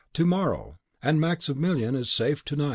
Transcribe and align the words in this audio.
To 0.13 0.25
morrow! 0.25 0.79
and 1.03 1.21
Maximilien 1.21 1.95
is 1.95 2.11
safe 2.11 2.43
to 2.45 2.55
night! 2.55 2.69